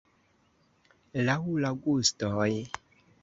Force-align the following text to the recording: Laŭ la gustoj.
Laŭ 1.27 1.37
la 1.65 1.71
gustoj. 1.85 2.51